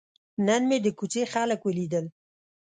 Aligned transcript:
نن 0.45 0.61
مې 0.69 0.77
د 0.85 0.87
کوڅې 0.97 1.23
خلک 1.33 1.59
ولیدل. 1.63 2.05